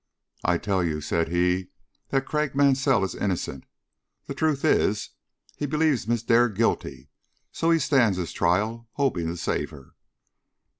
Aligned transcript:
"I 0.43 0.57
tell 0.57 0.83
you," 0.83 0.99
said 0.99 1.27
he, 1.29 1.67
"that 2.09 2.25
Craik 2.25 2.55
Mansell 2.55 3.03
is 3.03 3.13
innocent. 3.13 3.65
The 4.25 4.33
truth 4.33 4.65
is, 4.65 5.11
he 5.57 5.67
believes 5.67 6.07
Miss 6.07 6.23
Dare 6.23 6.49
guilty, 6.49 6.97
and 7.01 7.07
so 7.51 7.77
stands 7.77 8.17
his 8.17 8.31
trial, 8.31 8.89
hoping 8.93 9.27
to 9.27 9.37
save 9.37 9.69
her." 9.69 9.91